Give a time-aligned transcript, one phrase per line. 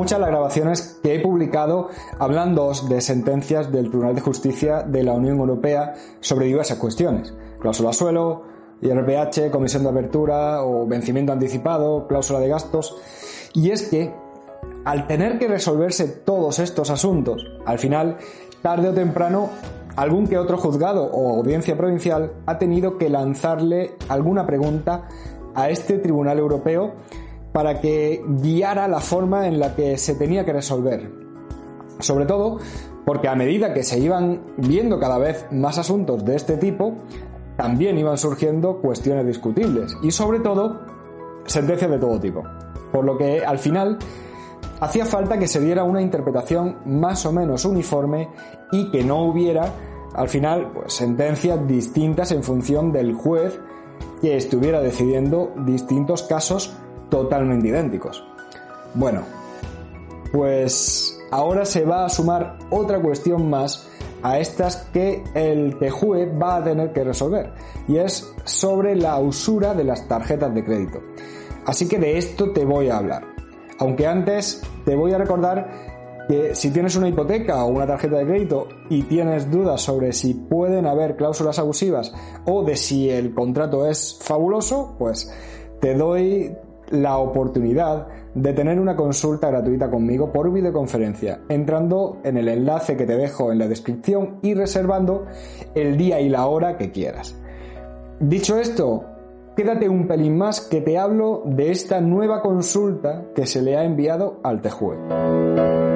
[0.00, 5.12] muchas las grabaciones que he publicado hablando de sentencias del Tribunal de Justicia de la
[5.12, 7.34] Unión Europea sobre diversas cuestiones.
[7.60, 8.44] Cláusula suelo,
[8.80, 12.96] IRPH, comisión de apertura o vencimiento anticipado, cláusula de gastos.
[13.52, 14.14] Y es que,
[14.86, 18.16] al tener que resolverse todos estos asuntos, al final,
[18.62, 19.50] tarde o temprano,
[19.96, 25.08] algún que otro juzgado o audiencia provincial ha tenido que lanzarle alguna pregunta
[25.54, 26.94] a este Tribunal Europeo
[27.52, 31.10] para que guiara la forma en la que se tenía que resolver.
[31.98, 32.58] Sobre todo
[33.04, 36.94] porque a medida que se iban viendo cada vez más asuntos de este tipo,
[37.56, 40.80] también iban surgiendo cuestiones discutibles y sobre todo
[41.46, 42.42] sentencias de todo tipo.
[42.92, 43.98] Por lo que al final
[44.80, 48.28] hacía falta que se diera una interpretación más o menos uniforme
[48.72, 49.74] y que no hubiera
[50.14, 53.58] al final pues, sentencias distintas en función del juez
[54.20, 56.74] que estuviera decidiendo distintos casos
[57.10, 58.24] totalmente idénticos.
[58.94, 59.22] Bueno,
[60.32, 63.88] pues ahora se va a sumar otra cuestión más
[64.22, 67.52] a estas que el TJUE va a tener que resolver
[67.88, 71.00] y es sobre la usura de las tarjetas de crédito.
[71.66, 73.24] Así que de esto te voy a hablar.
[73.78, 75.90] Aunque antes te voy a recordar
[76.28, 80.34] que si tienes una hipoteca o una tarjeta de crédito y tienes dudas sobre si
[80.34, 82.12] pueden haber cláusulas abusivas
[82.46, 85.32] o de si el contrato es fabuloso, pues
[85.80, 86.54] te doy
[86.90, 93.06] la oportunidad de tener una consulta gratuita conmigo por videoconferencia, entrando en el enlace que
[93.06, 95.26] te dejo en la descripción y reservando
[95.74, 97.36] el día y la hora que quieras.
[98.20, 99.04] Dicho esto,
[99.56, 103.84] quédate un pelín más que te hablo de esta nueva consulta que se le ha
[103.84, 105.89] enviado al TEJUE.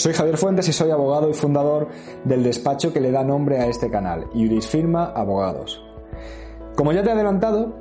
[0.00, 1.88] Soy Javier Fuentes y soy abogado y fundador
[2.24, 4.28] del despacho que le da nombre a este canal,
[4.62, 5.84] Firma Abogados.
[6.74, 7.74] Como ya te he adelantado,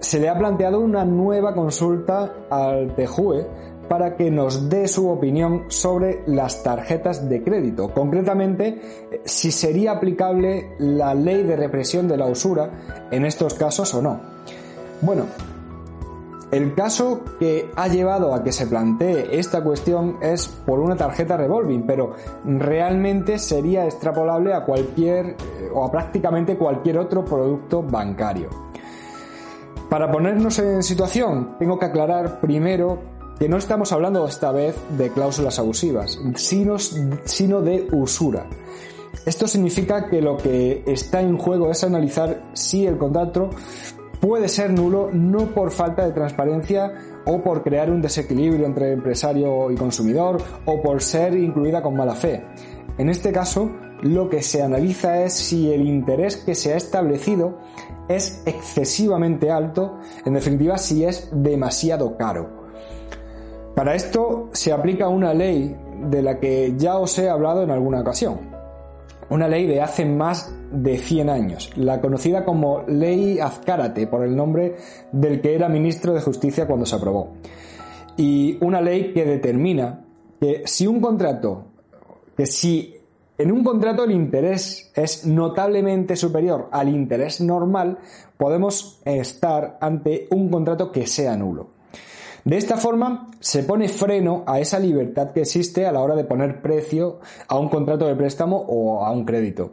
[0.00, 3.46] se le ha planteado una nueva consulta al TJUE
[3.90, 8.80] para que nos dé su opinión sobre las tarjetas de crédito, concretamente
[9.26, 12.70] si sería aplicable la ley de represión de la usura
[13.10, 14.18] en estos casos o no.
[15.02, 15.26] Bueno,
[16.52, 21.36] el caso que ha llevado a que se plantee esta cuestión es por una tarjeta
[21.36, 22.12] revolving, pero
[22.44, 28.48] realmente sería extrapolable a cualquier eh, o a prácticamente cualquier otro producto bancario.
[29.90, 32.98] Para ponernos en situación, tengo que aclarar primero
[33.38, 38.46] que no estamos hablando esta vez de cláusulas abusivas, sino, sino de usura.
[39.24, 43.50] Esto significa que lo que está en juego es analizar si el contrato
[44.26, 46.92] puede ser nulo no por falta de transparencia
[47.26, 52.16] o por crear un desequilibrio entre empresario y consumidor o por ser incluida con mala
[52.16, 52.44] fe.
[52.98, 53.70] En este caso,
[54.02, 57.58] lo que se analiza es si el interés que se ha establecido
[58.08, 62.66] es excesivamente alto, en definitiva si es demasiado caro.
[63.76, 65.76] Para esto se aplica una ley
[66.10, 68.55] de la que ya os he hablado en alguna ocasión,
[69.30, 74.36] una ley de hace más de 100 años, la conocida como Ley Azcárate, por el
[74.36, 74.76] nombre
[75.12, 77.34] del que era ministro de Justicia cuando se aprobó.
[78.16, 80.04] Y una ley que determina
[80.40, 81.66] que si un contrato,
[82.36, 82.94] que si
[83.38, 87.98] en un contrato el interés es notablemente superior al interés normal,
[88.38, 91.75] podemos estar ante un contrato que sea nulo.
[92.46, 96.22] De esta forma, se pone freno a esa libertad que existe a la hora de
[96.22, 97.18] poner precio
[97.48, 99.72] a un contrato de préstamo o a un crédito.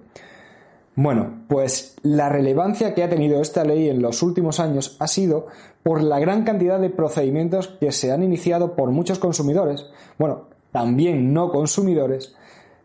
[0.95, 5.45] Bueno, pues la relevancia que ha tenido esta ley en los últimos años ha sido
[5.83, 9.85] por la gran cantidad de procedimientos que se han iniciado por muchos consumidores,
[10.17, 12.35] bueno, también no consumidores,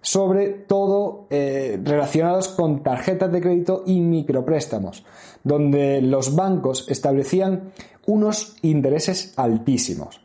[0.00, 5.04] sobre todo eh, relacionados con tarjetas de crédito y micropréstamos,
[5.44, 7.72] donde los bancos establecían
[8.06, 10.20] unos intereses altísimos.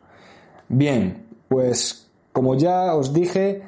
[0.69, 3.61] Bien, pues como ya os dije,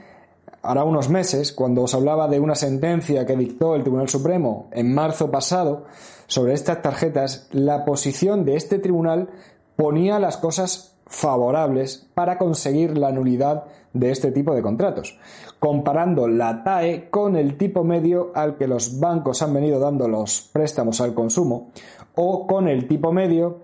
[0.62, 4.94] hará unos meses, cuando os hablaba de una sentencia que dictó el Tribunal Supremo en
[4.94, 5.86] marzo pasado
[6.28, 9.30] sobre estas tarjetas, la posición de este tribunal
[9.76, 15.18] ponía las cosas favorables para conseguir la nulidad de este tipo de contratos,
[15.60, 20.42] comparando la TAE con el tipo medio al que los bancos han venido dando los
[20.42, 21.72] préstamos al consumo
[22.16, 23.60] o con el tipo medio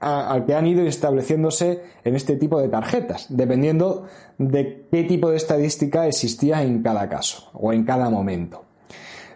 [0.00, 4.04] al que han ido estableciéndose en este tipo de tarjetas, dependiendo
[4.36, 8.64] de qué tipo de estadística existía en cada caso o en cada momento.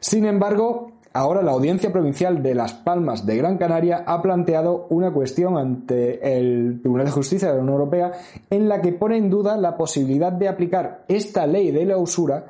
[0.00, 5.10] Sin embargo, Ahora la Audiencia Provincial de Las Palmas de Gran Canaria ha planteado una
[5.14, 8.12] cuestión ante el Tribunal de Justicia de la Unión Europea
[8.50, 12.48] en la que pone en duda la posibilidad de aplicar esta ley de la usura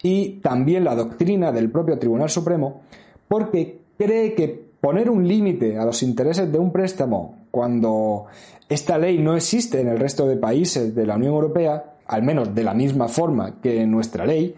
[0.00, 2.82] y también la doctrina del propio Tribunal Supremo,
[3.26, 8.26] porque cree que poner un límite a los intereses de un préstamo cuando
[8.68, 12.54] esta ley no existe en el resto de países de la Unión Europea, al menos
[12.54, 14.54] de la misma forma que nuestra ley,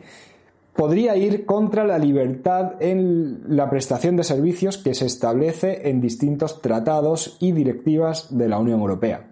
[0.77, 6.61] podría ir contra la libertad en la prestación de servicios que se establece en distintos
[6.61, 9.27] tratados y directivas de la Unión Europea.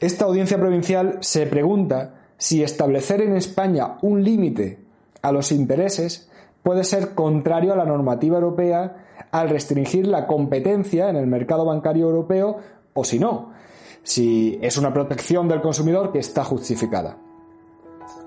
[0.00, 4.78] Esta audiencia provincial se pregunta si establecer en España un límite
[5.22, 6.28] a los intereses
[6.62, 12.06] puede ser contrario a la normativa europea al restringir la competencia en el mercado bancario
[12.06, 12.58] europeo
[12.92, 13.52] o si no,
[14.02, 17.16] si es una protección del consumidor que está justificada.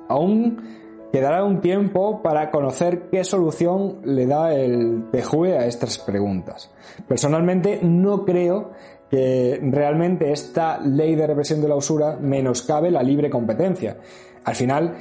[0.10, 6.72] Aún quedará un tiempo para conocer qué solución le da el PJUE a estas preguntas.
[7.08, 8.72] Personalmente no creo
[9.10, 13.98] que realmente esta ley de represión de la usura menoscabe la libre competencia.
[14.44, 14.96] Al final,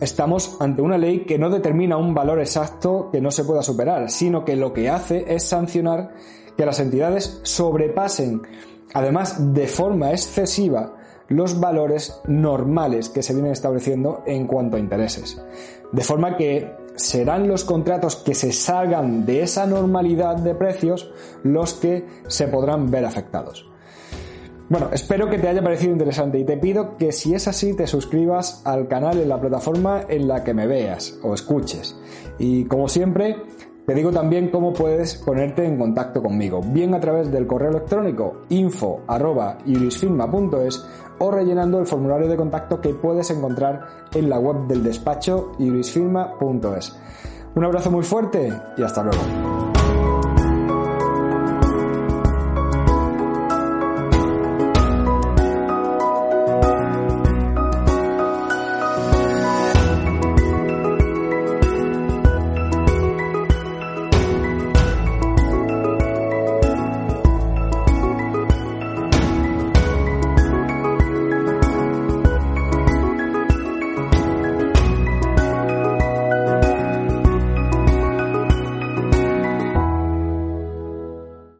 [0.00, 4.10] estamos ante una ley que no determina un valor exacto que no se pueda superar,
[4.10, 6.14] sino que lo que hace es sancionar
[6.56, 8.42] que las entidades sobrepasen,
[8.94, 10.95] además de forma excesiva,
[11.28, 15.40] los valores normales que se vienen estableciendo en cuanto a intereses.
[15.92, 21.12] De forma que serán los contratos que se salgan de esa normalidad de precios
[21.42, 23.68] los que se podrán ver afectados.
[24.68, 27.86] Bueno, espero que te haya parecido interesante y te pido que si es así te
[27.86, 31.96] suscribas al canal en la plataforma en la que me veas o escuches.
[32.38, 33.36] Y como siempre,
[33.86, 38.38] te digo también cómo puedes ponerte en contacto conmigo, bien a través del correo electrónico
[38.48, 40.84] info.irisfilma.es
[41.18, 46.96] o rellenando el formulario de contacto que puedes encontrar en la web del despacho irisfilma.es.
[47.54, 49.45] Un abrazo muy fuerte y hasta luego.